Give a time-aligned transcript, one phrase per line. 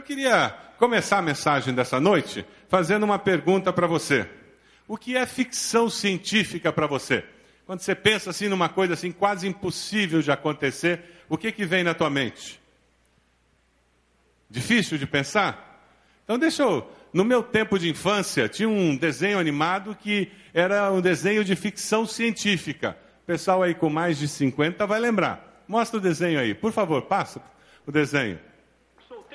[0.00, 0.48] Eu queria
[0.78, 4.26] começar a mensagem dessa noite fazendo uma pergunta para você.
[4.88, 7.22] O que é ficção científica para você?
[7.66, 11.84] Quando você pensa assim numa coisa assim quase impossível de acontecer, o que que vem
[11.84, 12.58] na tua mente?
[14.48, 15.84] Difícil de pensar?
[16.24, 21.02] Então deixa eu, no meu tempo de infância, tinha um desenho animado que era um
[21.02, 22.96] desenho de ficção científica.
[23.22, 25.62] O pessoal aí com mais de 50 vai lembrar.
[25.68, 27.42] Mostra o desenho aí, por favor, passa
[27.86, 28.38] o desenho.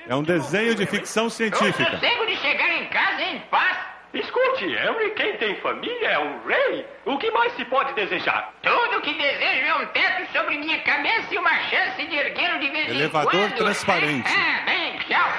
[0.08, 1.82] É um desenho de ficção científica.
[1.84, 3.78] Eu sossego de chegar em casa em paz.
[4.14, 6.86] Escute, Henry, quem tem família é um rei.
[7.06, 8.54] O que mais se pode desejar?
[8.62, 12.70] Tudo que desejo é um teto sobre minha cabeça e uma chance de erguê-lo de
[12.70, 13.56] vez Elevador em quando.
[13.58, 14.32] transparente.
[14.32, 15.30] Ah, bem, tchau.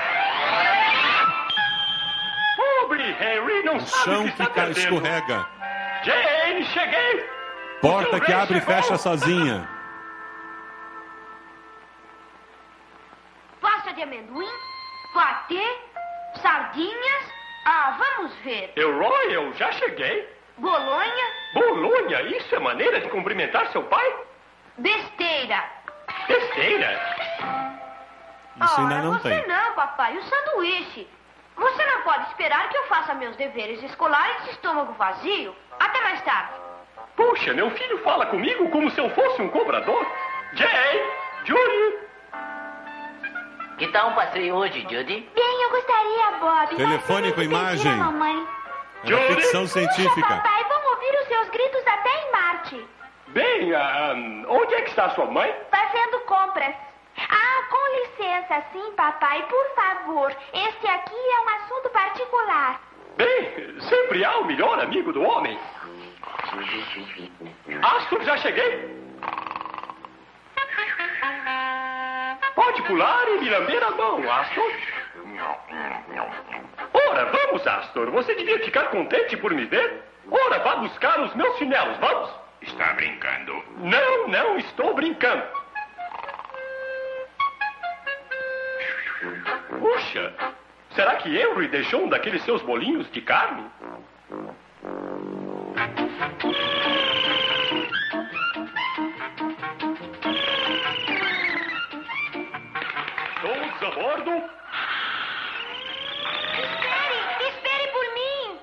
[2.57, 4.79] Pobre Henry, não O sabe o chão que está que perdendo.
[4.79, 5.47] escorrega.
[6.05, 7.27] Jane, cheguei.
[7.81, 8.75] Porta O que abre e chegou.
[8.77, 9.69] fecha sozinha.
[13.97, 14.49] De amendoim,
[15.13, 15.79] patê,
[16.41, 17.33] sardinhas.
[17.65, 18.73] Ah, vamos ver.
[18.77, 20.37] Elroy, eu já cheguei.
[20.59, 24.17] Bolonha, Bolonha, isso é maneira de cumprimentar seu pai?
[24.79, 25.65] besteira.
[26.29, 27.01] Besteira.
[28.63, 29.47] Isso ainda Ora, não você tem.
[29.47, 30.17] não, papai.
[30.17, 31.09] O sanduíche.
[31.57, 35.55] Você não pode esperar que eu faça meus deveres escolares de estômago vazio.
[35.81, 36.53] Até mais tarde.
[37.17, 40.07] Puxa, meu filho fala comigo como se eu fosse um cobrador.
[40.53, 41.13] Jay,
[41.45, 41.99] Judy,
[43.79, 45.29] Que tal um passeio hoje, Judy?
[45.35, 46.77] Bem, eu gostaria, Bob.
[46.77, 47.93] Telefone com imagem.
[47.97, 48.47] mamãe.
[49.05, 49.35] Era Judy?
[49.43, 50.27] ficção científica.
[50.29, 52.87] papai, vamos ouvir os seus gritos até em Marte.
[53.29, 54.15] bem, ah,
[54.49, 55.55] onde é que está sua mãe?
[55.71, 56.75] Fazendo compras.
[57.19, 60.35] Ah, com licença, sim, papai, por favor.
[60.53, 62.81] Este aqui é um assunto particular.
[63.17, 65.59] Bem, sempre há o melhor amigo do homem.
[67.83, 68.97] Astor, já cheguei.
[72.57, 74.73] Pode pular e me lamber a mão, Astor.
[76.95, 78.11] Ora, vamos, Astor.
[78.11, 80.03] Você devia ficar contente por me ver.
[80.31, 82.31] Ora, vá buscar os meus chinelos, vamos.
[82.63, 83.63] Está brincando.
[83.77, 85.45] Não, não estou brincando.
[89.79, 90.33] Puxa,
[90.93, 93.71] será que Henry deixou um daqueles seus bolinhos de carne?
[103.87, 104.33] A bordo?
[106.59, 108.59] Espere, espere por mim.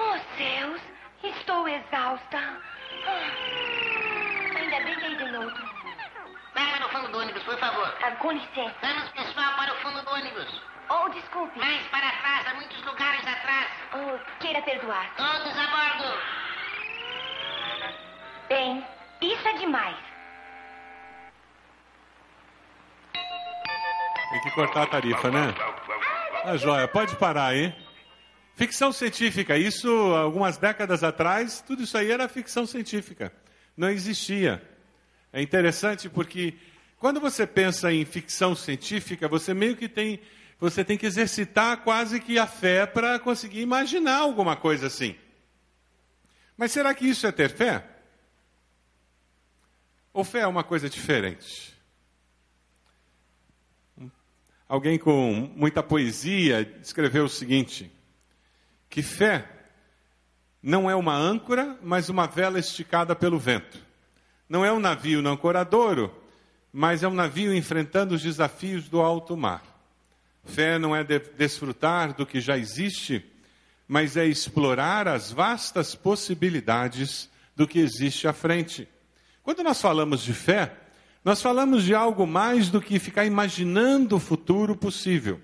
[0.00, 0.80] Oh, céus,
[1.22, 2.38] estou exausta.
[3.06, 5.64] Ah, Ainda bem que aí tem outro.
[6.54, 7.94] Vai para o fundo do ônibus, por favor.
[8.02, 8.74] Ah, com licença.
[8.82, 10.62] Vamos, pessoal, para o fundo do ônibus.
[10.88, 11.58] Oh, desculpe.
[11.58, 13.66] Mais para trás, há muitos lugares atrás.
[13.92, 15.08] Oh, queira perdoar.
[15.16, 16.18] Todos a bordo.
[18.48, 18.86] Bem,
[19.20, 19.96] isso é demais.
[24.36, 25.54] Tem que cortar a tarifa, né?
[26.44, 27.74] Ah, joia, pode parar aí.
[28.54, 33.32] Ficção científica, isso algumas décadas atrás, tudo isso aí era ficção científica.
[33.74, 34.62] Não existia.
[35.32, 36.52] É interessante porque
[36.98, 40.20] quando você pensa em ficção científica, você meio que tem,
[40.60, 45.16] você tem que exercitar quase que a fé para conseguir imaginar alguma coisa assim.
[46.58, 47.86] Mas será que isso é ter fé?
[50.12, 51.75] Ou fé é uma coisa diferente?
[54.68, 57.90] Alguém com muita poesia escreveu o seguinte:
[58.90, 59.48] que fé
[60.62, 63.78] não é uma âncora, mas uma vela esticada pelo vento.
[64.48, 66.12] Não é um navio no ancoradouro,
[66.72, 69.62] mas é um navio enfrentando os desafios do alto mar.
[70.44, 73.24] Fé não é de desfrutar do que já existe,
[73.86, 78.88] mas é explorar as vastas possibilidades do que existe à frente.
[79.42, 80.76] Quando nós falamos de fé,
[81.26, 85.40] nós falamos de algo mais do que ficar imaginando o futuro possível.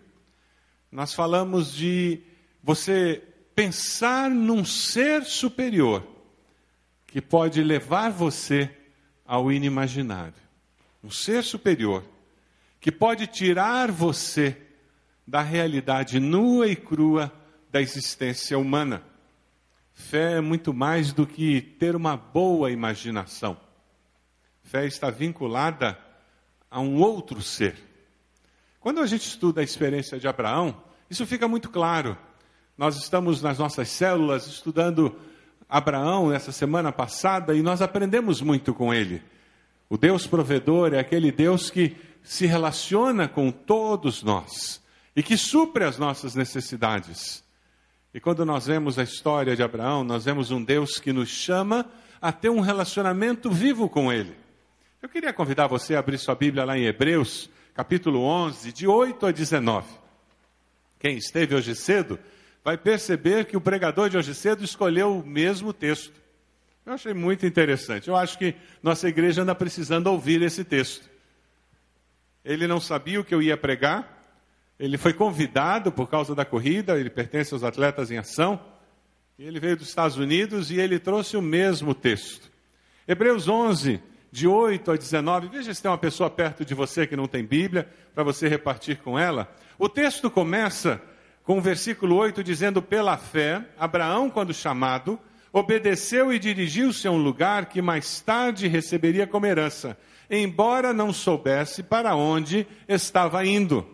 [0.92, 2.22] Nós falamos de
[2.62, 3.20] você
[3.52, 6.06] pensar num ser superior
[7.08, 8.70] que pode levar você
[9.26, 10.40] ao inimaginável.
[11.02, 12.04] Um ser superior
[12.80, 14.56] que pode tirar você
[15.26, 17.32] da realidade nua e crua
[17.72, 19.02] da existência humana.
[19.92, 23.71] Fé é muito mais do que ter uma boa imaginação.
[24.72, 25.98] Fé está vinculada
[26.70, 27.76] a um outro ser.
[28.80, 32.16] Quando a gente estuda a experiência de Abraão, isso fica muito claro.
[32.78, 35.14] Nós estamos nas nossas células estudando
[35.68, 39.22] Abraão nessa semana passada e nós aprendemos muito com ele.
[39.90, 44.82] O Deus provedor é aquele Deus que se relaciona com todos nós
[45.14, 47.44] e que supre as nossas necessidades.
[48.14, 51.84] E quando nós vemos a história de Abraão, nós vemos um Deus que nos chama
[52.22, 54.40] a ter um relacionamento vivo com ele.
[55.02, 59.26] Eu queria convidar você a abrir sua Bíblia lá em Hebreus, capítulo 11, de 8
[59.26, 59.84] a 19.
[61.00, 62.20] Quem esteve hoje cedo
[62.62, 66.12] vai perceber que o pregador de hoje cedo escolheu o mesmo texto.
[66.86, 68.06] Eu achei muito interessante.
[68.06, 71.10] Eu acho que nossa igreja anda precisando ouvir esse texto.
[72.44, 74.38] Ele não sabia o que eu ia pregar,
[74.78, 78.64] ele foi convidado por causa da corrida, ele pertence aos atletas em ação.
[79.36, 82.52] Ele veio dos Estados Unidos e ele trouxe o mesmo texto.
[83.08, 84.00] Hebreus 11,
[84.32, 85.48] de 8 a 19.
[85.48, 88.96] Veja se tem uma pessoa perto de você que não tem Bíblia, para você repartir
[88.96, 89.54] com ela.
[89.78, 91.00] O texto começa
[91.44, 95.20] com o versículo 8 dizendo: Pela fé, Abraão, quando chamado,
[95.52, 99.98] obedeceu e dirigiu-se a um lugar que mais tarde receberia como herança,
[100.30, 103.86] embora não soubesse para onde estava indo.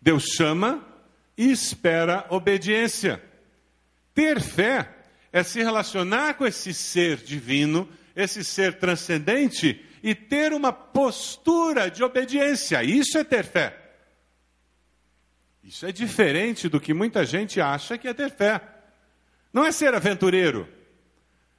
[0.00, 0.86] Deus chama
[1.36, 3.22] e espera obediência.
[4.14, 4.86] Ter fé
[5.32, 12.02] é se relacionar com esse ser divino, esse ser transcendente e ter uma postura de
[12.02, 12.82] obediência.
[12.82, 13.78] Isso é ter fé.
[15.62, 18.60] Isso é diferente do que muita gente acha que é ter fé.
[19.52, 20.68] Não é ser aventureiro.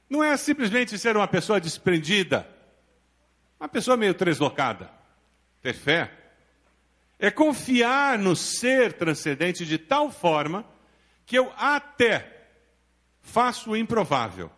[0.08, 2.46] Não é simplesmente ser uma pessoa desprendida.
[3.58, 4.90] Uma pessoa meio treslocada.
[5.62, 6.12] Ter fé
[7.18, 10.64] é confiar no ser transcendente de tal forma
[11.24, 12.48] que eu até
[13.22, 14.50] faço o improvável,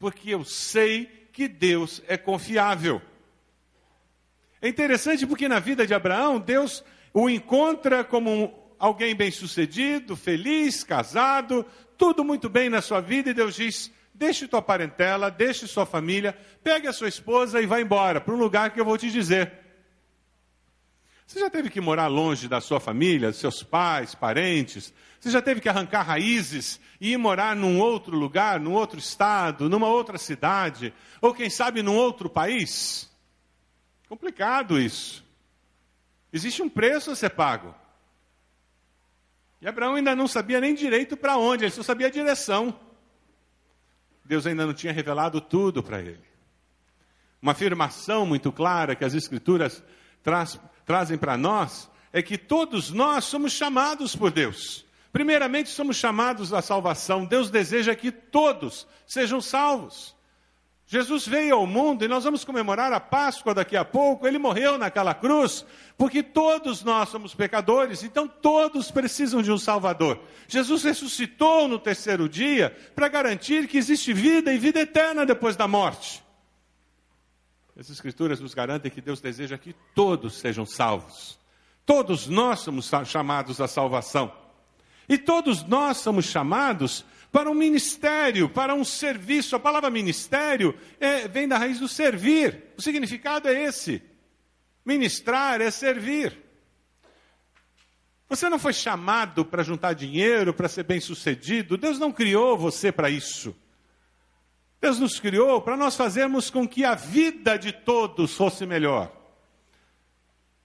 [0.00, 3.00] porque eu sei que Deus é confiável.
[4.60, 6.82] É interessante porque na vida de Abraão, Deus
[7.14, 11.64] o encontra como alguém bem-sucedido, feliz, casado,
[11.96, 16.36] tudo muito bem na sua vida, e Deus diz: deixe tua parentela, deixe sua família,
[16.64, 19.52] pegue a sua esposa e vá embora para um lugar que eu vou te dizer.
[21.28, 24.94] Você já teve que morar longe da sua família, dos seus pais, parentes?
[25.20, 29.68] Você já teve que arrancar raízes e ir morar num outro lugar, num outro estado,
[29.68, 30.90] numa outra cidade?
[31.20, 33.10] Ou quem sabe num outro país?
[34.08, 35.22] Complicado isso.
[36.32, 37.74] Existe um preço a ser pago.
[39.60, 42.74] E Abraão ainda não sabia nem direito para onde, ele só sabia a direção.
[44.24, 46.24] Deus ainda não tinha revelado tudo para ele.
[47.42, 49.84] Uma afirmação muito clara que as Escrituras
[50.22, 50.58] traz
[50.88, 54.86] trazem para nós é que todos nós somos chamados por Deus.
[55.12, 57.26] Primeiramente, somos chamados à salvação.
[57.26, 60.16] Deus deseja que todos sejam salvos.
[60.86, 64.26] Jesus veio ao mundo e nós vamos comemorar a Páscoa daqui a pouco.
[64.26, 65.62] Ele morreu naquela cruz,
[65.98, 70.18] porque todos nós somos pecadores, então todos precisam de um Salvador.
[70.48, 75.68] Jesus ressuscitou no terceiro dia para garantir que existe vida e vida eterna depois da
[75.68, 76.26] morte.
[77.78, 81.38] As Escrituras nos garantem que Deus deseja que todos sejam salvos.
[81.86, 84.32] Todos nós somos chamados à salvação.
[85.08, 89.54] E todos nós somos chamados para um ministério, para um serviço.
[89.54, 92.64] A palavra ministério é, vem da raiz do servir.
[92.76, 94.02] O significado é esse.
[94.84, 96.36] Ministrar é servir.
[98.28, 101.78] Você não foi chamado para juntar dinheiro, para ser bem sucedido.
[101.78, 103.54] Deus não criou você para isso.
[104.80, 109.12] Deus nos criou para nós fazermos com que a vida de todos fosse melhor.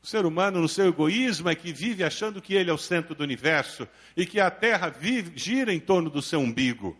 [0.01, 3.15] O ser humano, no seu egoísmo, é que vive achando que ele é o centro
[3.15, 3.88] do universo
[4.18, 6.95] e que a terra vive, gira em torno do seu umbigo.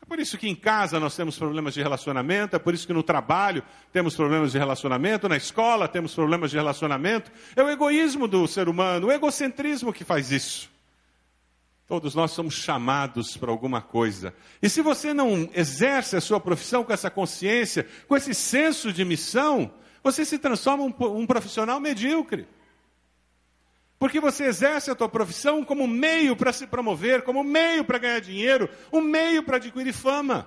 [0.00, 2.92] É por isso que em casa nós temos problemas de relacionamento, é por isso que
[2.92, 7.32] no trabalho temos problemas de relacionamento, na escola temos problemas de relacionamento.
[7.56, 10.70] É o egoísmo do ser humano, o egocentrismo que faz isso.
[11.88, 14.34] Todos nós somos chamados para alguma coisa.
[14.60, 19.06] E se você não exerce a sua profissão com essa consciência, com esse senso de
[19.06, 22.46] missão, você se transforma um, um profissional medíocre.
[23.98, 28.20] Porque você exerce a tua profissão como meio para se promover, como meio para ganhar
[28.20, 30.46] dinheiro, um meio para adquirir fama.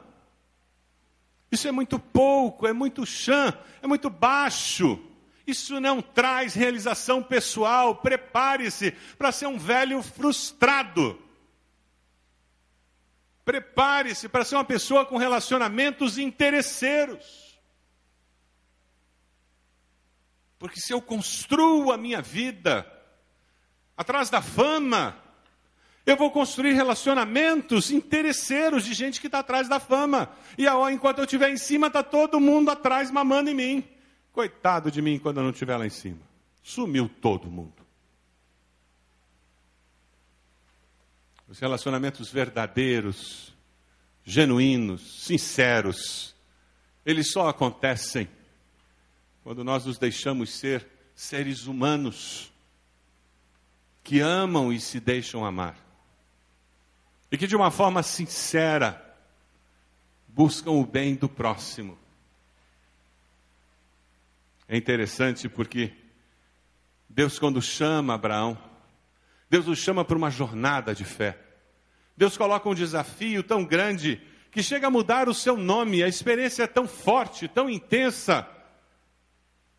[1.51, 5.00] Isso é muito pouco, é muito chã, é muito baixo.
[5.48, 7.95] Isso não traz realização pessoal.
[7.95, 11.19] Prepare-se para ser um velho frustrado.
[13.43, 17.60] Prepare-se para ser uma pessoa com relacionamentos interesseiros.
[20.60, 22.86] Porque se eu construo a minha vida
[23.98, 25.17] atrás da fama,
[26.05, 30.29] eu vou construir relacionamentos interesseiros de gente que está atrás da fama.
[30.57, 33.83] E enquanto eu estiver em cima, está todo mundo atrás mamando em mim.
[34.31, 36.19] Coitado de mim quando eu não estiver lá em cima.
[36.62, 37.81] Sumiu todo mundo.
[41.51, 43.53] Os relacionamentos verdadeiros,
[44.24, 46.34] genuínos, sinceros,
[47.05, 48.29] eles só acontecem
[49.43, 52.53] quando nós nos deixamos ser seres humanos
[54.01, 55.77] que amam e se deixam amar.
[57.29, 59.13] E que de uma forma sincera
[60.29, 62.00] buscam o bem do próximo.
[64.70, 65.93] É interessante porque
[67.10, 68.71] Deus, quando chama Abraão,
[69.51, 71.38] Deus o chama para uma jornada de fé.
[72.15, 76.01] Deus coloca um desafio tão grande que chega a mudar o seu nome.
[76.01, 78.48] A experiência é tão forte, tão intensa.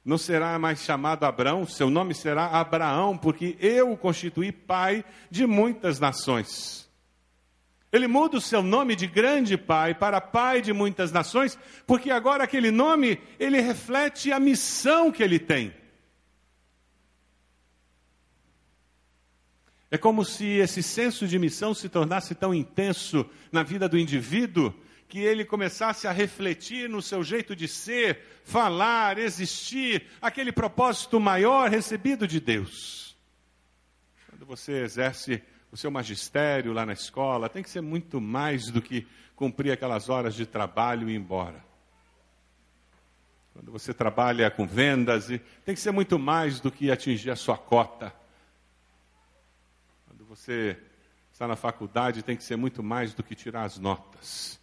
[0.04, 5.46] Não será mais chamado Abraão, seu nome será Abraão, porque eu o constituí pai de
[5.46, 6.86] muitas nações.
[7.90, 12.44] Ele muda o seu nome de grande pai para pai de muitas nações, porque agora
[12.44, 15.72] aquele nome, ele reflete a missão que ele tem.
[19.92, 24.72] É como se esse senso de missão se tornasse tão intenso na vida do indivíduo
[25.06, 31.68] que ele começasse a refletir no seu jeito de ser, falar, existir, aquele propósito maior
[31.68, 33.14] recebido de Deus.
[34.30, 38.80] Quando você exerce o seu magistério lá na escola, tem que ser muito mais do
[38.80, 39.06] que
[39.36, 41.62] cumprir aquelas horas de trabalho e ir embora.
[43.52, 45.26] Quando você trabalha com vendas,
[45.66, 48.21] tem que ser muito mais do que atingir a sua cota
[50.34, 50.78] você
[51.30, 54.58] está na faculdade, tem que ser muito mais do que tirar as notas.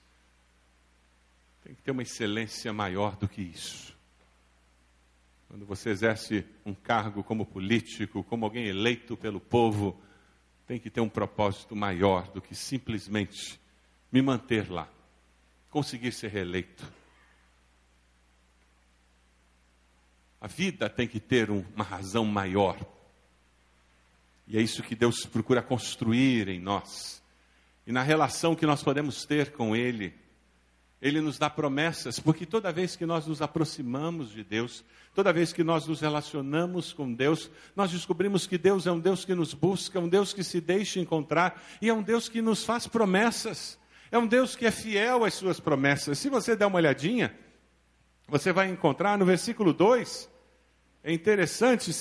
[1.62, 3.96] Tem que ter uma excelência maior do que isso.
[5.48, 10.02] Quando você exerce um cargo como político, como alguém eleito pelo povo,
[10.66, 13.60] tem que ter um propósito maior do que simplesmente
[14.12, 14.90] me manter lá,
[15.70, 16.84] conseguir ser reeleito.
[20.42, 22.76] A vida tem que ter uma razão maior
[24.50, 27.22] e é isso que Deus procura construir em nós.
[27.86, 30.12] E na relação que nós podemos ter com Ele,
[31.00, 35.54] Ele nos dá promessas, porque toda vez que nós nos aproximamos de Deus, toda vez
[35.54, 39.54] que nós nos relacionamos com Deus, nós descobrimos que Deus é um Deus que nos
[39.54, 43.78] busca, um Deus que se deixa encontrar e é um Deus que nos faz promessas.
[44.12, 46.18] É um Deus que é fiel às suas promessas.
[46.18, 47.38] Se você der uma olhadinha,
[48.28, 50.28] você vai encontrar no versículo 2,
[51.04, 51.92] é interessante,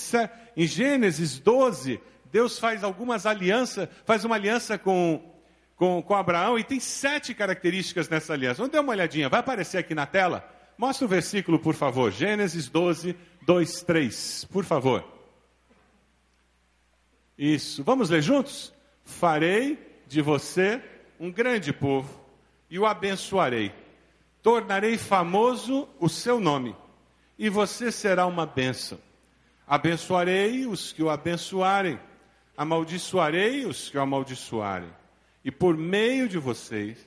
[0.56, 2.00] em Gênesis 12,
[2.30, 5.34] Deus faz algumas alianças, faz uma aliança com,
[5.76, 8.58] com, com Abraão e tem sete características nessa aliança.
[8.58, 10.48] Vamos dar uma olhadinha, vai aparecer aqui na tela?
[10.76, 12.12] Mostra o versículo, por favor.
[12.12, 15.04] Gênesis 12, 2, 3, por favor.
[17.36, 18.72] Isso, vamos ler juntos?
[19.04, 20.82] Farei de você
[21.18, 22.20] um grande povo
[22.70, 23.72] e o abençoarei.
[24.42, 26.74] Tornarei famoso o seu nome
[27.38, 28.98] e você será uma bênção.
[29.66, 31.98] Abençoarei os que o abençoarem
[32.58, 34.90] amaldiçoarei os que o amaldiçoarem,
[35.44, 36.98] e por meio de vocês,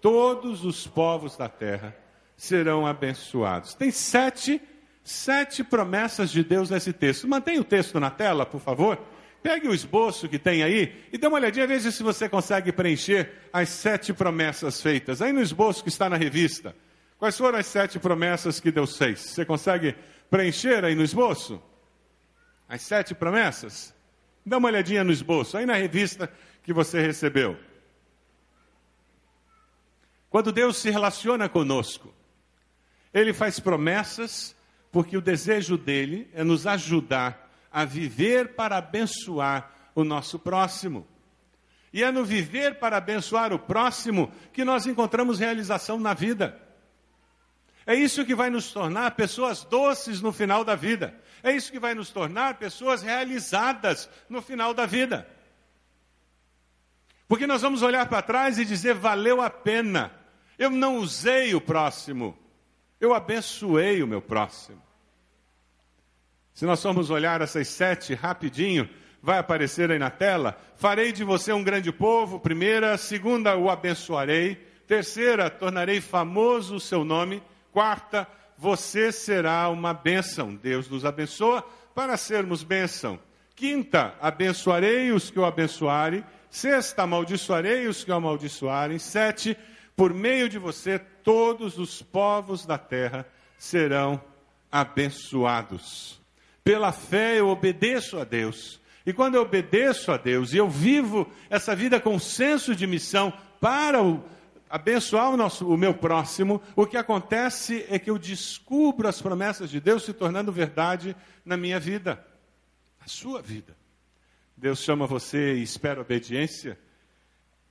[0.00, 1.96] todos os povos da terra
[2.36, 3.74] serão abençoados.
[3.74, 4.60] Tem sete,
[5.04, 7.28] sete promessas de Deus nesse texto.
[7.28, 8.98] Mantenha o texto na tela, por favor.
[9.40, 13.32] Pegue o esboço que tem aí e dê uma olhadinha, veja se você consegue preencher
[13.52, 15.22] as sete promessas feitas.
[15.22, 16.74] Aí no esboço que está na revista.
[17.18, 19.20] Quais foram as sete promessas que Deus fez?
[19.20, 19.94] Você consegue
[20.28, 21.62] preencher aí no esboço?
[22.68, 23.96] As sete promessas?
[24.48, 27.56] Dá uma olhadinha no esboço, aí na revista que você recebeu.
[30.30, 32.14] Quando Deus se relaciona conosco,
[33.12, 34.56] Ele faz promessas,
[34.90, 41.06] porque o desejo dele é nos ajudar a viver para abençoar o nosso próximo.
[41.92, 46.67] E é no viver para abençoar o próximo que nós encontramos realização na vida.
[47.88, 51.18] É isso que vai nos tornar pessoas doces no final da vida.
[51.42, 55.26] É isso que vai nos tornar pessoas realizadas no final da vida.
[57.26, 60.12] Porque nós vamos olhar para trás e dizer: valeu a pena.
[60.58, 62.36] Eu não usei o próximo,
[63.00, 64.82] eu abençoei o meu próximo.
[66.52, 68.86] Se nós formos olhar essas sete rapidinho,
[69.22, 70.60] vai aparecer aí na tela.
[70.76, 72.98] Farei de você um grande povo, primeira.
[72.98, 74.56] Segunda, o abençoarei.
[74.86, 77.42] Terceira, tornarei famoso o seu nome.
[77.78, 80.52] Quarta, você será uma bênção.
[80.52, 81.62] Deus nos abençoa
[81.94, 83.20] para sermos bênção.
[83.54, 86.24] Quinta, abençoarei os que o abençoarem.
[86.50, 88.98] Sexta, amaldiçoarei os que o amaldiçoarem.
[88.98, 89.56] Sete,
[89.94, 93.24] por meio de você, todos os povos da terra
[93.56, 94.20] serão
[94.72, 96.20] abençoados.
[96.64, 98.80] Pela fé eu obedeço a Deus.
[99.06, 103.32] E quando eu obedeço a Deus e eu vivo essa vida com senso de missão
[103.60, 104.24] para o
[104.68, 109.70] abençoar o, nosso, o meu próximo, o que acontece é que eu descubro as promessas
[109.70, 112.24] de Deus se tornando verdade na minha vida,
[113.00, 113.76] na sua vida.
[114.56, 116.78] Deus chama você e espera obediência.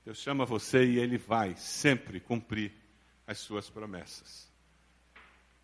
[0.04, 2.72] Deus chama você e Ele vai sempre cumprir
[3.26, 4.48] as suas promessas.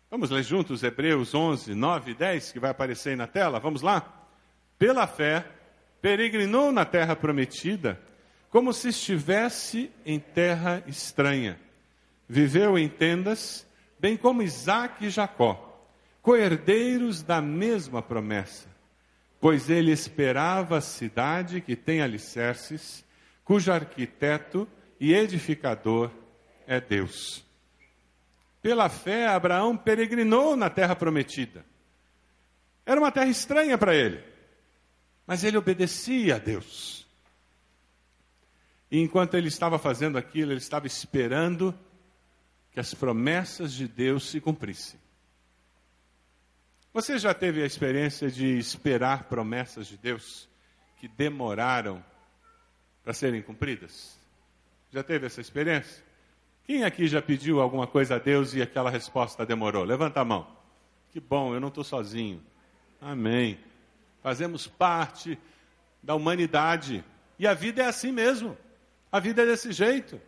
[0.09, 3.59] Vamos ler juntos Hebreus 11, 9 e 10, que vai aparecer aí na tela?
[3.59, 4.27] Vamos lá?
[4.77, 5.45] Pela fé,
[5.99, 7.99] peregrinou na terra prometida
[8.55, 11.59] como se estivesse em terra estranha.
[12.25, 13.67] Viveu em tendas,
[13.99, 15.77] bem como Isaac e Jacó,
[16.21, 18.69] coerdeiros da mesma promessa.
[19.41, 23.03] pois ele esperava a cidade que tem alicerces,
[23.43, 24.65] cujo arquiteto
[25.01, 26.09] e edificador
[26.65, 27.43] é Deus.
[28.61, 31.65] Pela fé, Abraão peregrinou na terra prometida.
[32.85, 34.23] Era uma terra estranha para ele,
[35.27, 37.04] mas ele obedecia a Deus.
[38.89, 41.77] E enquanto ele estava fazendo aquilo, ele estava esperando
[42.71, 44.99] que as promessas de Deus se cumprissem.
[46.93, 50.47] Você já teve a experiência de esperar promessas de Deus
[50.97, 52.03] que demoraram
[53.03, 54.17] para serem cumpridas?
[54.91, 56.03] Já teve essa experiência?
[56.65, 59.83] Quem aqui já pediu alguma coisa a Deus e aquela resposta demorou?
[59.83, 60.47] Levanta a mão.
[61.11, 62.41] Que bom, eu não estou sozinho.
[62.99, 63.59] Amém.
[64.23, 65.37] Fazemos parte
[66.01, 67.03] da humanidade.
[67.37, 68.57] E a vida é assim mesmo.
[69.15, 70.19] A vida é desse jeito.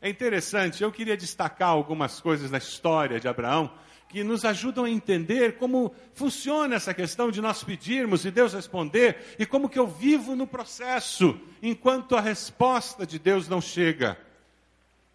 [0.00, 3.70] É interessante, eu queria destacar algumas coisas na história de Abraão
[4.08, 9.36] que nos ajudam a entender como funciona essa questão de nós pedirmos e Deus responder
[9.38, 14.16] e como que eu vivo no processo enquanto a resposta de Deus não chega.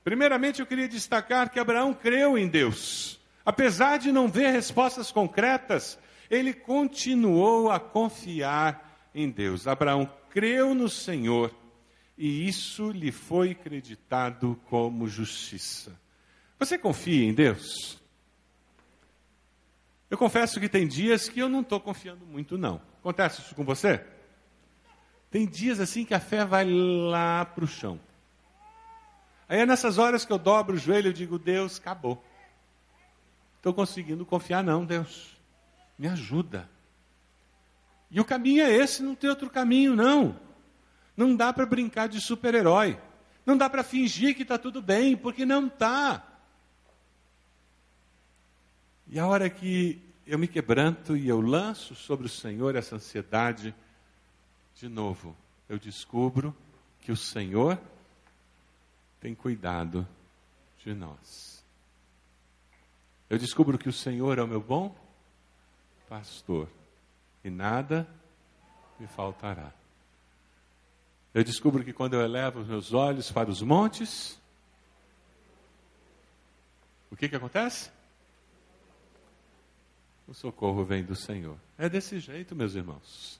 [0.03, 3.19] Primeiramente, eu queria destacar que Abraão creu em Deus.
[3.43, 5.97] Apesar de não ver respostas concretas,
[6.29, 9.65] ele continuou a confiar em Deus.
[9.65, 10.07] Abraão
[10.37, 11.51] creu no Senhor
[12.15, 15.99] e isso lhe foi creditado como justiça.
[16.59, 17.99] Você confia em Deus?
[20.11, 22.79] Eu confesso que tem dias que eu não estou confiando muito, não.
[22.99, 24.05] Acontece isso com você?
[25.31, 27.99] Tem dias assim que a fé vai lá para o chão.
[29.49, 32.23] Aí é nessas horas que eu dobro o joelho e digo, Deus, acabou.
[33.55, 35.35] Estou conseguindo confiar, não, Deus.
[35.97, 36.69] Me ajuda.
[38.09, 40.39] E o caminho é esse, não tem outro caminho, não.
[41.15, 42.99] Não dá para brincar de super-herói.
[43.45, 46.23] Não dá para fingir que está tudo bem, porque não está.
[49.07, 53.73] E a hora que eu me quebranto e eu lanço sobre o Senhor essa ansiedade,
[54.75, 55.35] de novo,
[55.69, 56.55] eu descubro
[57.01, 57.79] que o Senhor
[59.19, 60.07] tem cuidado
[60.83, 61.63] de nós.
[63.29, 64.95] Eu descubro que o Senhor é o meu bom
[66.07, 66.69] pastor
[67.43, 68.07] e nada
[68.99, 69.71] me faltará.
[71.33, 74.39] Eu descubro que quando eu elevo os meus olhos para os montes,
[77.11, 77.91] o que, que acontece?
[80.27, 81.57] o socorro vem do Senhor.
[81.77, 83.39] É desse jeito, meus irmãos.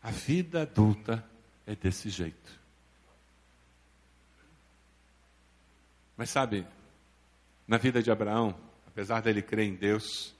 [0.00, 1.24] A vida adulta
[1.66, 2.60] é desse jeito.
[6.16, 6.66] Mas sabe,
[7.66, 8.54] na vida de Abraão,
[8.86, 10.34] apesar dele crer em Deus,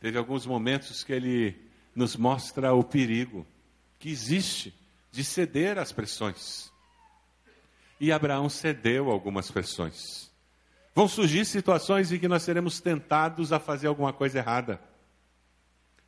[0.00, 3.46] teve alguns momentos que ele nos mostra o perigo
[3.98, 4.74] que existe
[5.10, 6.72] de ceder às pressões.
[8.00, 10.30] E Abraão cedeu algumas pressões.
[10.94, 14.80] Vão surgir situações em que nós seremos tentados a fazer alguma coisa errada.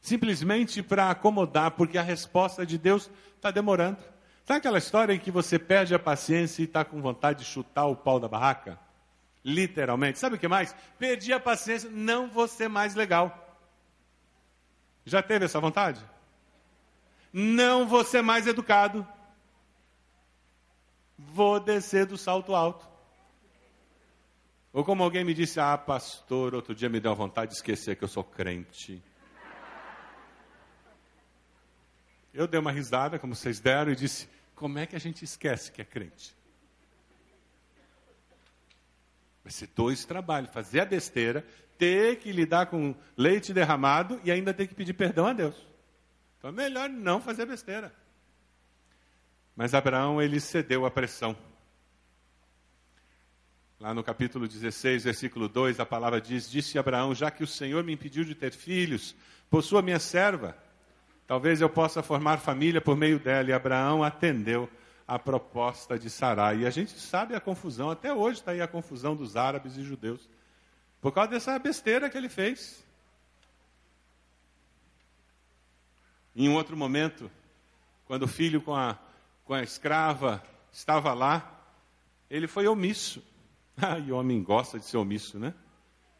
[0.00, 3.98] Simplesmente para acomodar, porque a resposta de Deus está demorando.
[4.44, 7.86] Sabe aquela história em que você perde a paciência e está com vontade de chutar
[7.86, 8.78] o pau da barraca?
[9.44, 10.18] Literalmente.
[10.18, 10.74] Sabe o que mais?
[10.98, 13.49] Perdi a paciência, não vou ser mais legal.
[15.10, 16.00] Já teve essa vontade?
[17.32, 19.04] Não vou ser mais educado.
[21.18, 22.88] Vou descer do salto alto.
[24.72, 28.04] Ou como alguém me disse, ah, pastor, outro dia me deu vontade de esquecer que
[28.04, 29.02] eu sou crente.
[32.32, 35.72] Eu dei uma risada, como vocês deram, e disse: como é que a gente esquece
[35.72, 36.36] que é crente?
[39.42, 41.44] Vai ser dois trabalhos: fazer a besteira,
[41.80, 45.56] ter que lidar com leite derramado e ainda ter que pedir perdão a Deus.
[46.36, 47.90] Então é melhor não fazer besteira.
[49.56, 51.34] Mas Abraão, ele cedeu à pressão.
[53.80, 57.82] Lá no capítulo 16, versículo 2, a palavra diz: Disse Abraão: Já que o Senhor
[57.82, 59.16] me impediu de ter filhos,
[59.48, 60.54] possua minha serva.
[61.26, 63.48] Talvez eu possa formar família por meio dela.
[63.48, 64.68] E Abraão atendeu
[65.08, 66.58] a proposta de Sarai.
[66.58, 69.82] E a gente sabe a confusão, até hoje está aí a confusão dos árabes e
[69.82, 70.28] judeus,
[71.00, 72.84] por causa dessa besteira que ele fez.
[76.34, 77.30] Em um outro momento,
[78.06, 78.98] quando o filho com a,
[79.44, 81.60] com a escrava estava lá,
[82.30, 83.22] ele foi omisso.
[83.82, 85.54] Ah, e o homem gosta de ser omisso, né?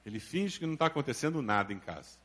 [0.07, 2.17] Ele finge que não está acontecendo nada em casa.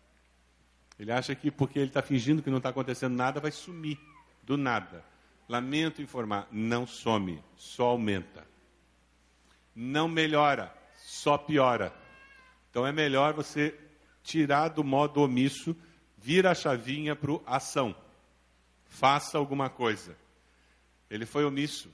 [0.98, 4.00] Ele acha que porque ele está fingindo que não está acontecendo nada, vai sumir
[4.44, 5.04] do nada.
[5.50, 8.48] Lamento informar, não some, só aumenta.
[9.76, 11.94] Não melhora, só piora.
[12.76, 13.74] Então é melhor você
[14.22, 15.74] tirar do modo omisso,
[16.18, 17.96] vira a chavinha para ação.
[18.84, 20.14] Faça alguma coisa.
[21.10, 21.90] Ele foi omisso.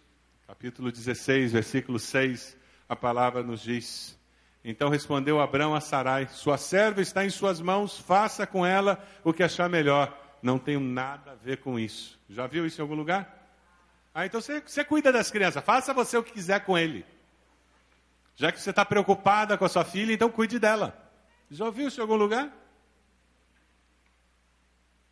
[0.48, 2.58] Capítulo 16, versículo 6
[2.90, 4.18] a palavra nos diz:
[4.66, 9.32] Então respondeu Abraão a Sarai: Sua serva está em suas mãos, faça com ela o
[9.32, 10.20] que achar melhor.
[10.42, 12.20] Não tenho nada a ver com isso.
[12.28, 13.54] Já viu isso em algum lugar?
[14.16, 17.06] Ah, então você, você cuida das crianças, faça você o que quiser com ele.
[18.42, 21.00] Já que você está preocupada com a sua filha, então cuide dela.
[21.52, 22.52] Já ouviu isso em algum lugar?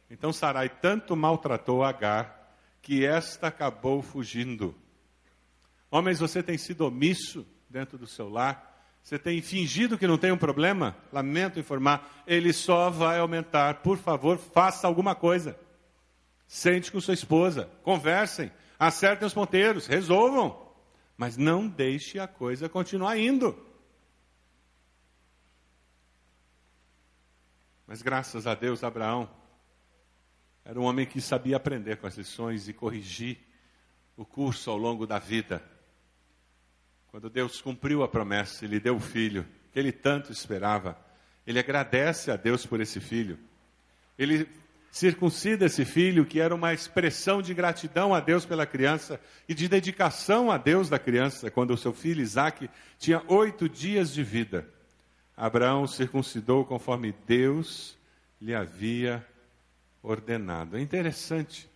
[0.10, 4.74] Então Sarai tanto maltratou Agar que esta acabou fugindo.
[5.92, 8.84] Homens, você tem sido omisso dentro do seu lar?
[9.04, 10.98] Você tem fingido que não tem um problema?
[11.14, 13.76] Lamento informar, ele só vai aumentar.
[13.84, 15.56] Por favor, faça alguma coisa.
[16.48, 20.69] Sente com sua esposa, conversem, acertem os ponteiros, resolvam.
[21.20, 23.54] Mas não deixe a coisa continuar indo.
[27.86, 29.30] Mas graças a Deus, Abraão
[30.64, 33.38] era um homem que sabia aprender com as lições e corrigir
[34.16, 35.62] o curso ao longo da vida.
[37.12, 40.98] Quando Deus cumpriu a promessa e lhe deu o filho que ele tanto esperava,
[41.46, 43.38] ele agradece a Deus por esse filho.
[44.18, 44.48] Ele
[44.92, 49.68] circuncida esse filho, que era uma expressão de gratidão a Deus pela criança e de
[49.68, 54.68] dedicação a Deus da criança, quando o seu filho Isaac tinha oito dias de vida.
[55.38, 57.98] Abraão circuncidou conforme Deus
[58.42, 59.26] lhe havia
[60.02, 60.76] ordenado.
[60.78, 61.70] É interessante.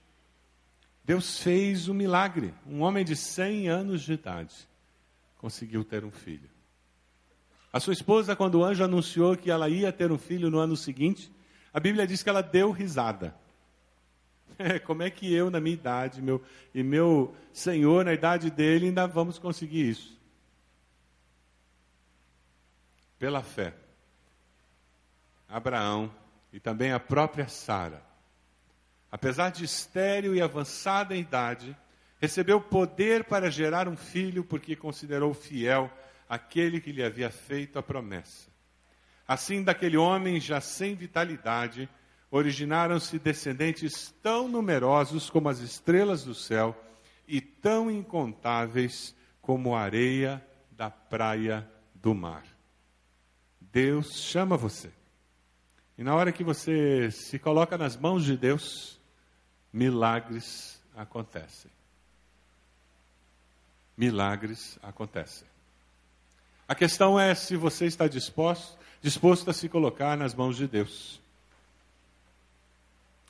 [1.05, 2.53] Deus fez um milagre.
[2.65, 4.55] Um homem de 100 anos de idade
[5.37, 6.49] conseguiu ter um filho.
[7.71, 10.77] A sua esposa, quando o anjo anunciou que ela ia ter um filho no ano
[10.77, 11.31] seguinte,
[11.73, 13.35] a Bíblia diz que ela deu risada.
[14.59, 16.39] É, como é que eu, na minha idade, meu,
[16.75, 20.15] e meu Senhor, na idade dele, ainda vamos conseguir isso?
[23.17, 23.73] Pela fé,
[25.49, 26.13] Abraão
[26.51, 27.99] e também a própria Sara,
[29.11, 31.75] apesar de estéril e avançada em idade,
[32.21, 35.91] recebeu poder para gerar um filho porque considerou fiel
[36.29, 38.52] aquele que lhe havia feito a promessa.
[39.27, 41.89] Assim, daquele homem já sem vitalidade,
[42.29, 46.75] originaram-se descendentes tão numerosos como as estrelas do céu
[47.27, 52.43] e tão incontáveis como a areia da praia do mar.
[53.59, 54.91] Deus chama você.
[55.97, 58.99] E na hora que você se coloca nas mãos de Deus,
[59.71, 61.71] milagres acontecem
[63.97, 65.47] milagres acontecem.
[66.67, 71.21] A questão é se você está disposto, disposto a se colocar nas mãos de Deus.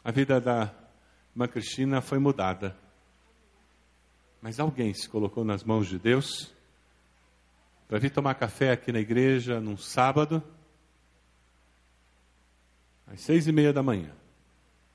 [0.04, 0.72] A vida da
[1.32, 2.78] irmã Cristina foi mudada.
[4.40, 6.54] Mas alguém se colocou nas mãos de Deus
[7.88, 10.44] para vir tomar café aqui na igreja num sábado,
[13.08, 14.12] às seis e meia da manhã,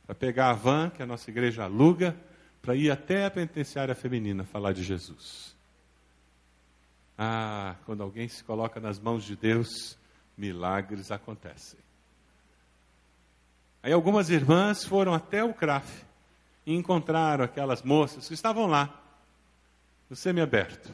[0.06, 2.16] para pegar a van que a nossa igreja aluga,
[2.62, 5.56] para ir até a penitenciária feminina falar de Jesus.
[7.16, 9.97] Ah, quando alguém se coloca nas mãos de Deus,
[10.38, 11.80] milagres acontecem.
[13.82, 16.04] Aí algumas irmãs foram até o CRAF
[16.64, 19.02] e encontraram aquelas moças que estavam lá,
[20.08, 20.90] no semiaberto,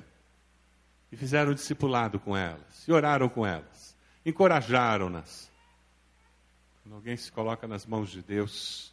[1.12, 5.50] e fizeram discipulado com elas, e oraram com elas, encorajaram-nas.
[6.82, 8.92] Quando alguém se coloca nas mãos de Deus,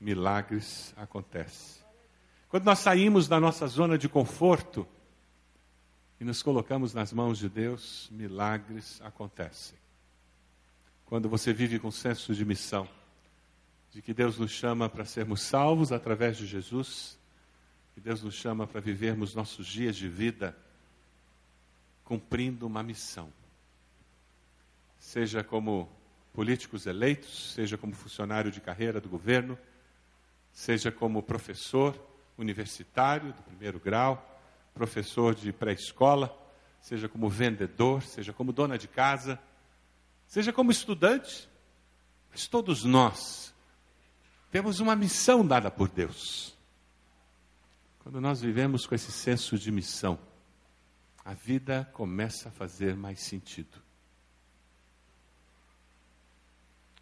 [0.00, 1.82] milagres acontecem.
[2.48, 4.86] Quando nós saímos da nossa zona de conforto,
[6.20, 9.79] e nos colocamos nas mãos de Deus, milagres acontecem.
[11.10, 12.88] Quando você vive com senso de missão,
[13.90, 17.18] de que Deus nos chama para sermos salvos através de Jesus,
[17.92, 20.56] que Deus nos chama para vivermos nossos dias de vida
[22.04, 23.28] cumprindo uma missão.
[25.00, 25.90] Seja como
[26.32, 29.58] políticos eleitos, seja como funcionário de carreira do governo,
[30.52, 32.00] seja como professor
[32.38, 34.40] universitário do primeiro grau,
[34.72, 36.32] professor de pré-escola,
[36.80, 39.40] seja como vendedor, seja como dona de casa,
[40.30, 41.50] seja como estudante,
[42.30, 43.52] mas todos nós
[44.52, 46.56] temos uma missão dada por Deus.
[47.98, 50.18] Quando nós vivemos com esse senso de missão,
[51.24, 53.76] a vida começa a fazer mais sentido.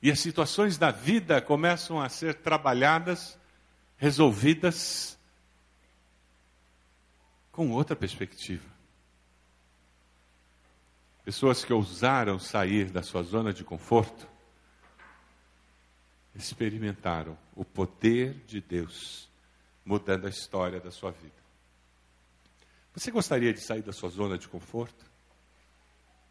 [0.01, 3.39] E as situações da vida começam a ser trabalhadas,
[3.99, 5.19] resolvidas,
[7.53, 8.78] com outra perspectiva.
[11.29, 14.27] Pessoas que ousaram sair da sua zona de conforto
[16.35, 19.29] experimentaram o poder de Deus
[19.85, 21.35] mudando a história da sua vida.
[22.95, 25.05] Você gostaria de sair da sua zona de conforto?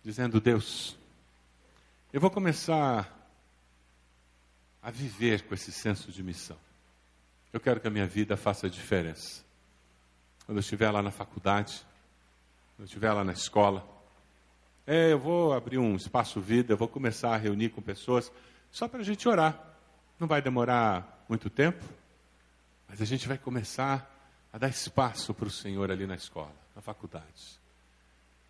[0.02, 0.98] Dizendo, Deus,
[2.12, 3.08] eu vou começar
[4.82, 6.58] a viver com esse senso de missão.
[7.54, 9.46] Eu quero que a minha vida faça diferença
[10.48, 11.86] quando eu estiver lá na faculdade,
[12.76, 13.97] quando eu estiver lá na escola,
[14.90, 18.32] É, eu vou abrir um espaço vida, vou começar a reunir com pessoas
[18.72, 19.62] só para a gente orar.
[20.18, 21.84] Não vai demorar muito tempo,
[22.88, 24.10] mas a gente vai começar
[24.52, 27.60] a dar espaço para o Senhor ali na escola, na faculdade.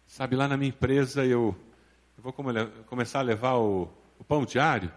[0.05, 1.55] Sabe, lá na minha empresa eu,
[2.15, 2.53] eu vou come,
[2.85, 4.93] começar a levar o, o pão diário.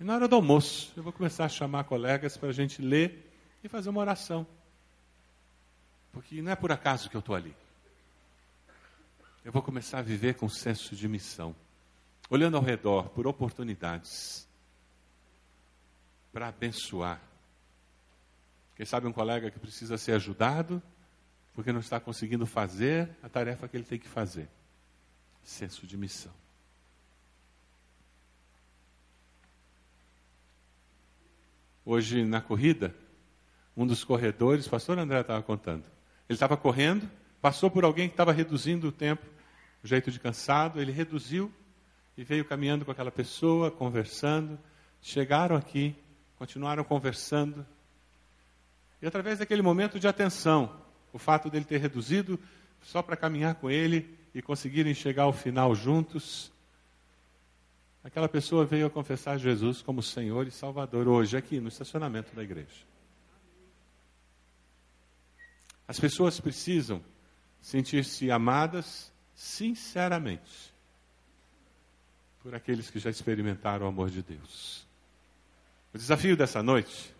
[0.00, 3.32] E na hora do almoço, eu vou começar a chamar colegas para a gente ler
[3.62, 4.44] e fazer uma oração.
[6.10, 7.54] Porque não é por acaso que eu estou ali.
[9.46, 11.54] Eu vou começar a viver com senso de missão,
[12.28, 14.44] olhando ao redor por oportunidades
[16.32, 17.22] para abençoar.
[18.74, 20.82] Quem sabe um colega que precisa ser ajudado
[21.54, 24.48] porque não está conseguindo fazer a tarefa que ele tem que fazer.
[25.44, 26.32] Senso de missão.
[31.84, 32.92] Hoje na corrida,
[33.76, 35.84] um dos corredores, o pastor André estava contando,
[36.28, 37.08] ele estava correndo,
[37.40, 39.35] passou por alguém que estava reduzindo o tempo,
[39.86, 41.48] o jeito de cansado, ele reduziu
[42.16, 44.58] e veio caminhando com aquela pessoa, conversando.
[45.00, 45.94] Chegaram aqui,
[46.36, 47.64] continuaram conversando.
[49.00, 50.76] E através daquele momento de atenção,
[51.12, 52.36] o fato dele ter reduzido
[52.82, 56.52] só para caminhar com ele e conseguirem chegar ao final juntos,
[58.02, 62.42] aquela pessoa veio a confessar Jesus como Senhor e Salvador hoje, aqui no estacionamento da
[62.42, 62.84] igreja.
[65.86, 67.00] As pessoas precisam
[67.60, 70.74] sentir-se amadas sinceramente
[72.42, 74.86] por aqueles que já experimentaram o amor de Deus.
[75.92, 77.14] O desafio dessa noite,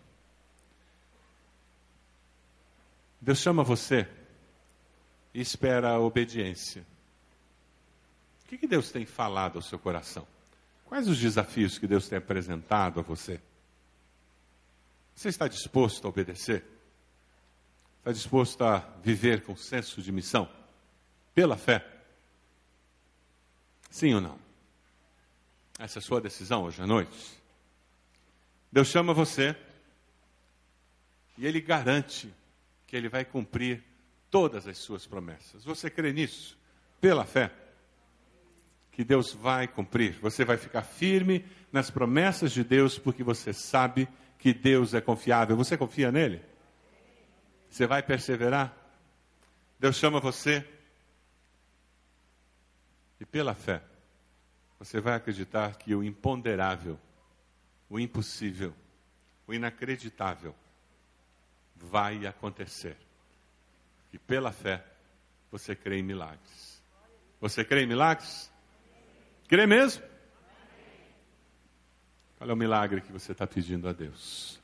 [3.21, 4.09] Deus chama você
[5.33, 6.85] e espera a obediência.
[8.43, 10.25] O que, que Deus tem falado ao seu coração?
[10.85, 13.39] Quais os desafios que Deus tem apresentado a você?
[15.13, 16.63] Você está disposto a obedecer?
[17.99, 20.49] Está disposto a viver com senso de missão?
[21.35, 21.96] Pela fé?
[23.89, 24.39] Sim ou não?
[25.79, 27.17] Essa é a sua decisão hoje à noite.
[28.71, 29.55] Deus chama você
[31.37, 32.33] e Ele garante
[32.85, 33.83] que Ele vai cumprir
[34.29, 35.63] todas as suas promessas.
[35.63, 36.57] Você crê nisso?
[36.99, 37.51] Pela fé?
[38.97, 40.17] que Deus vai cumprir.
[40.23, 45.55] Você vai ficar firme nas promessas de Deus porque você sabe que Deus é confiável.
[45.55, 46.41] Você confia nele?
[47.69, 48.75] Você vai perseverar?
[49.79, 50.67] Deus chama você
[53.19, 53.81] e pela fé
[54.79, 56.99] você vai acreditar que o imponderável,
[57.89, 58.73] o impossível,
[59.47, 60.53] o inacreditável
[61.75, 62.97] vai acontecer.
[64.13, 64.85] E pela fé
[65.51, 66.81] você crê em milagres.
[67.39, 68.51] Você crê em milagres?
[69.47, 70.03] Crê mesmo?
[72.37, 74.59] Qual é o milagre que você está pedindo a Deus?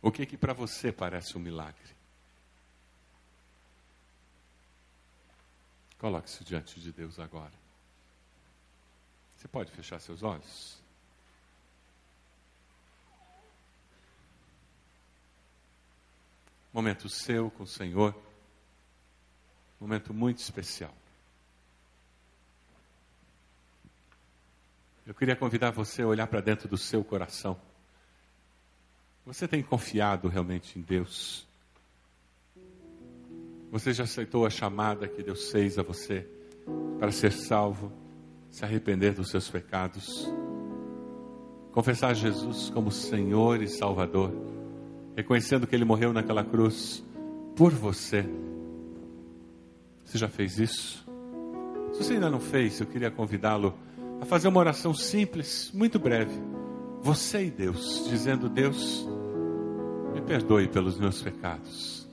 [0.00, 1.97] O que que para você parece um milagre?
[5.98, 7.52] Coloque-se diante de Deus agora.
[9.36, 10.78] Você pode fechar seus olhos?
[16.72, 18.14] Momento seu com o Senhor.
[19.80, 20.94] Momento muito especial.
[25.06, 27.58] Eu queria convidar você a olhar para dentro do seu coração.
[29.24, 31.47] Você tem confiado realmente em Deus?
[33.70, 36.26] Você já aceitou a chamada que Deus fez a você
[36.98, 37.92] para ser salvo,
[38.50, 40.32] se arrepender dos seus pecados,
[41.70, 44.32] confessar Jesus como Senhor e Salvador,
[45.14, 47.04] reconhecendo que Ele morreu naquela cruz
[47.54, 48.24] por você?
[50.04, 51.06] Você já fez isso?
[51.92, 53.74] Se você ainda não fez, eu queria convidá-lo
[54.20, 56.32] a fazer uma oração simples, muito breve.
[57.02, 59.06] Você e Deus, dizendo: Deus,
[60.14, 62.07] me perdoe pelos meus pecados.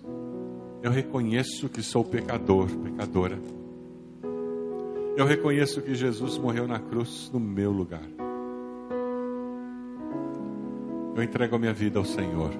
[0.85, 3.39] Eu reconheço que sou pecador, pecadora.
[5.17, 8.07] Eu reconheço que Jesus morreu na cruz no meu lugar.
[11.15, 12.51] Eu entrego a minha vida ao Senhor.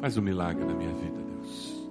[0.00, 1.88] Faz um milagre na minha vida, Deus.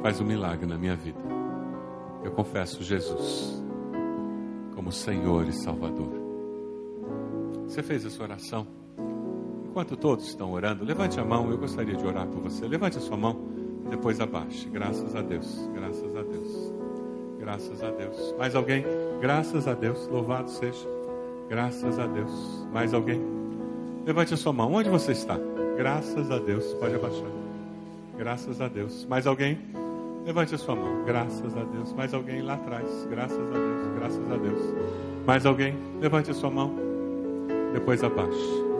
[0.00, 1.18] faz um milagre na minha vida.
[2.22, 3.60] Eu confesso Jesus
[4.76, 6.19] como Senhor e Salvador.
[7.80, 8.66] Você fez essa oração?
[9.70, 12.68] Enquanto todos estão orando, levante a mão, eu gostaria de orar por você.
[12.68, 13.40] Levante a sua mão,
[13.88, 14.68] depois abaixe.
[14.68, 16.74] Graças a Deus, graças a Deus,
[17.38, 18.34] graças a Deus.
[18.36, 18.84] Mais alguém?
[19.18, 20.86] Graças a Deus, louvado seja.
[21.48, 22.68] Graças a Deus.
[22.70, 23.18] Mais alguém?
[24.04, 25.38] Levante a sua mão, onde você está?
[25.78, 27.30] Graças a Deus, pode abaixar.
[28.18, 29.06] Graças a Deus.
[29.06, 29.58] Mais alguém?
[30.26, 31.02] Levante a sua mão.
[31.06, 31.94] Graças a Deus.
[31.94, 33.06] Mais alguém lá atrás.
[33.08, 33.88] Graças a Deus.
[33.98, 34.74] Graças a Deus.
[35.26, 35.74] Mais alguém?
[35.98, 36.89] Levante a sua mão.
[37.72, 38.70] Depois abaixe.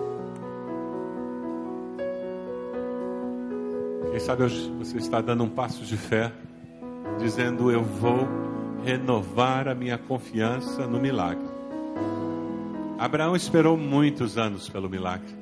[4.11, 6.33] Quem sabe hoje você está dando um passo de fé,
[7.19, 8.29] dizendo: Eu vou
[8.85, 11.49] renovar a minha confiança no milagre.
[12.99, 15.35] Abraão esperou muitos anos pelo milagre.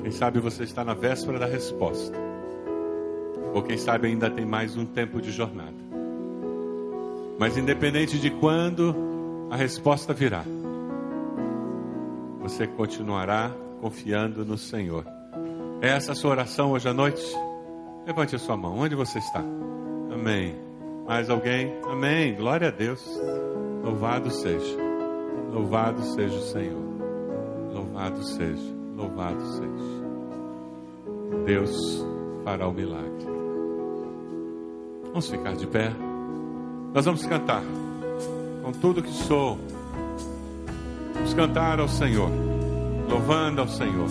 [0.00, 2.16] Quem sabe você está na véspera da resposta.
[3.52, 5.83] Ou quem sabe ainda tem mais um tempo de jornada.
[7.38, 8.94] Mas independente de quando
[9.50, 10.44] a resposta virá,
[12.40, 15.04] você continuará confiando no Senhor.
[15.80, 17.22] É essa a sua oração hoje à noite?
[18.06, 18.78] Levante a sua mão.
[18.78, 19.40] Onde você está?
[20.12, 20.54] Amém.
[21.06, 21.72] Mais alguém?
[21.90, 22.34] Amém.
[22.34, 23.04] Glória a Deus.
[23.82, 24.76] Louvado seja.
[25.52, 26.82] Louvado seja o Senhor.
[27.72, 28.74] Louvado seja.
[28.96, 30.04] Louvado seja.
[31.44, 32.04] Deus
[32.44, 33.26] fará o milagre.
[35.04, 35.92] Vamos ficar de pé.
[36.94, 37.60] Nós vamos cantar
[38.62, 39.58] com tudo que sou.
[41.12, 42.30] Vamos cantar ao Senhor,
[43.10, 44.06] louvando ao Senhor.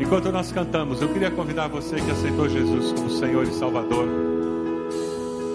[0.00, 4.08] Enquanto nós cantamos, eu queria convidar você que aceitou Jesus como Senhor e Salvador.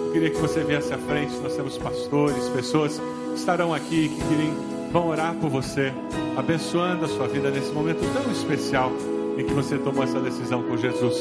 [0.06, 1.36] Eu queria que você viesse à frente.
[1.42, 4.54] Nós temos pastores, pessoas que estarão aqui, que querem,
[4.90, 5.92] vão orar por você,
[6.38, 8.90] abençoando a sua vida nesse momento tão especial
[9.36, 11.18] em que você tomou essa decisão com Jesus.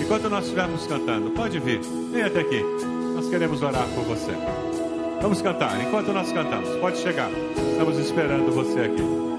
[0.00, 2.89] Enquanto nós estivermos cantando, pode vir, vem até aqui.
[3.30, 4.32] Queremos orar por você.
[5.22, 5.80] Vamos cantar.
[5.80, 7.30] Enquanto nós cantamos, pode chegar.
[7.30, 9.29] Estamos esperando você aqui.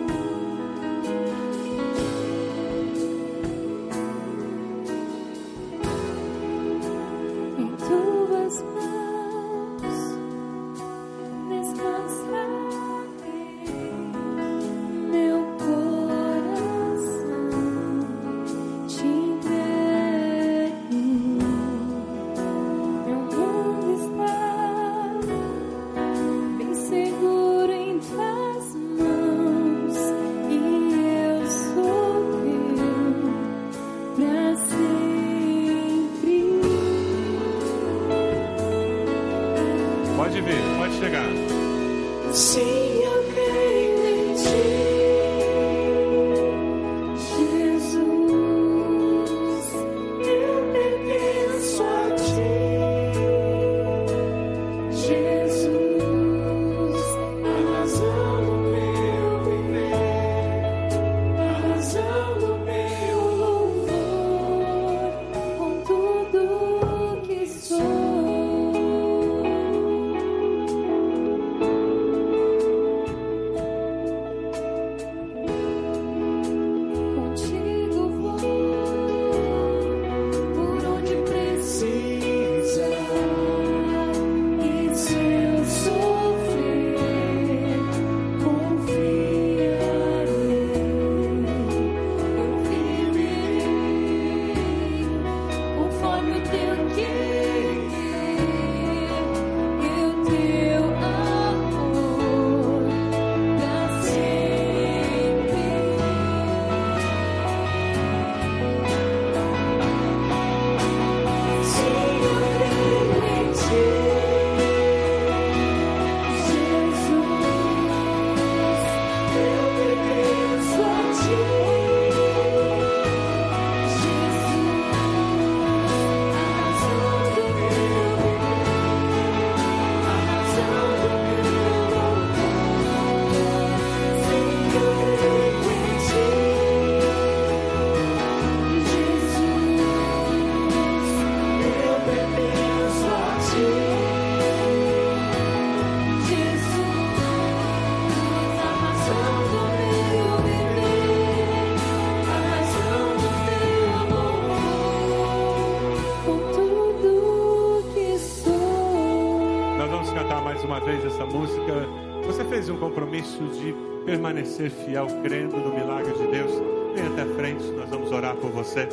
[164.06, 166.52] Permanecer fiel, crendo no milagre de Deus,
[166.96, 168.88] vem até frente, nós vamos orar por você.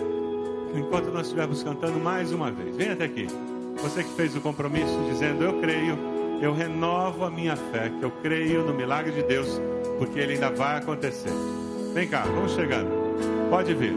[0.75, 3.27] Enquanto nós estivermos cantando mais uma vez, vem até aqui.
[3.83, 5.99] Você que fez o compromisso dizendo: Eu creio,
[6.43, 9.61] eu renovo a minha fé, que eu creio no milagre de Deus,
[9.99, 11.33] porque ele ainda vai acontecer.
[11.95, 12.91] Vem cá, vamos chegando.
[13.49, 13.95] Pode vir.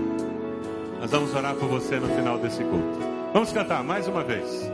[0.99, 2.99] Nós vamos orar por você no final desse culto.
[3.33, 4.71] Vamos cantar mais uma vez.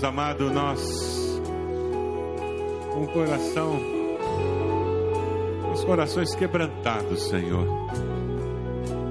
[0.00, 1.40] Deus amado, nós,
[2.90, 3.78] com o coração,
[5.74, 7.66] os corações quebrantados, Senhor,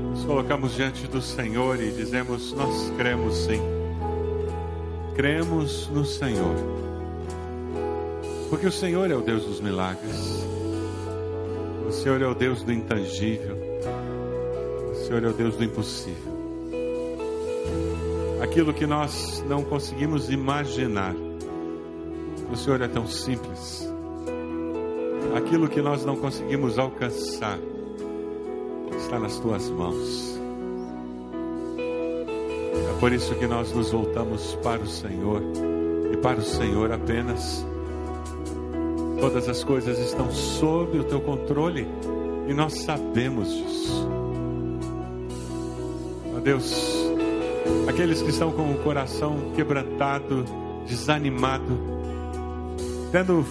[0.09, 3.61] nos colocamos diante do Senhor e dizemos: Nós cremos sim,
[5.13, 6.55] cremos no Senhor,
[8.49, 10.43] porque o Senhor é o Deus dos milagres,
[11.87, 13.55] o Senhor é o Deus do intangível,
[14.91, 16.38] o Senhor é o Deus do impossível
[18.49, 21.13] aquilo que nós não conseguimos imaginar.
[22.51, 23.87] O Senhor é tão simples.
[25.37, 27.59] Aquilo que nós não conseguimos alcançar
[28.97, 30.39] está nas tuas mãos.
[31.77, 35.43] É por isso que nós nos voltamos para o Senhor
[36.11, 37.63] e para o Senhor apenas.
[39.19, 41.87] Todas as coisas estão sob o teu controle
[42.47, 44.09] e nós sabemos disso.
[46.35, 46.98] Ó Deus,
[47.87, 50.45] aqueles que estão com o coração quebrantado,
[50.85, 51.77] desanimado,
[53.11, 53.45] tendo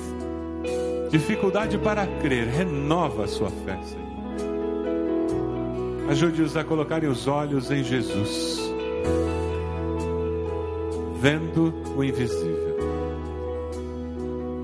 [1.10, 4.08] dificuldade para crer, renova a sua fé, Senhor.
[6.10, 8.58] Ajude-os a colocarem os olhos em Jesus,
[11.20, 12.78] vendo o invisível.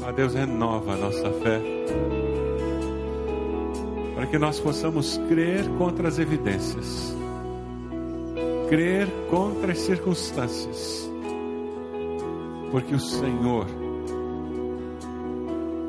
[0.06, 1.60] A Deus renova a nossa fé,
[4.14, 7.14] para que nós possamos crer contra as evidências
[8.68, 11.10] crer contra as circunstâncias,
[12.70, 13.66] porque o Senhor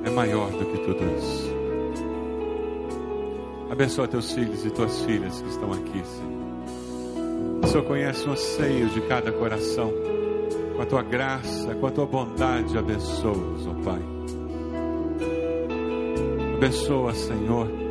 [0.04, 1.56] é maior do que tudo isso.
[3.70, 6.36] Abençoa teus filhos e tuas filhas que estão aqui, Senhor.
[7.64, 9.92] O Senhor conhece o anseio de cada coração.
[10.76, 14.02] Com a tua graça, com a tua bondade, abençoa-os, ó Pai.
[16.58, 17.85] Abençoa, Senhor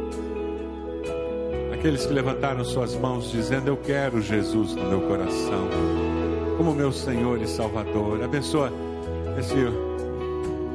[1.84, 5.68] aqueles que levantaram suas mãos dizendo: Eu quero Jesus no meu coração,
[6.56, 8.22] como meu Senhor e Salvador.
[8.22, 8.72] Abençoa
[9.38, 9.54] esse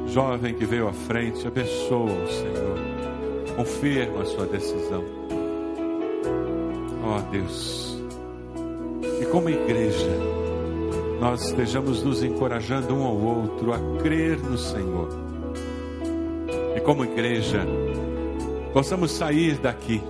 [0.06, 5.04] jovem que veio à frente, abençoa o Senhor, confirma a sua decisão.
[7.02, 8.00] Ó oh, Deus,
[9.20, 10.16] e como igreja,
[11.20, 15.08] nós estejamos nos encorajando um ao outro a crer no Senhor.
[16.76, 17.66] E como igreja,
[18.72, 20.00] possamos sair daqui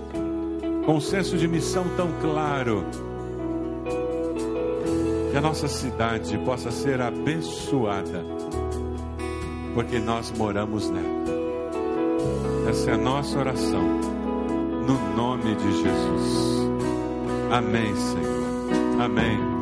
[0.85, 2.85] com um senso de missão tão claro,
[5.31, 8.25] que a nossa cidade possa ser abençoada,
[9.73, 11.21] porque nós moramos nela.
[12.69, 13.83] Essa é a nossa oração,
[14.85, 16.61] no nome de Jesus.
[17.51, 19.01] Amém, Senhor.
[19.01, 19.50] Amém.